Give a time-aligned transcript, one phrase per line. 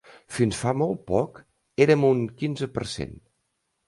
[0.35, 1.37] Fins fa molt poc,
[1.85, 3.13] érem un quinze per cent.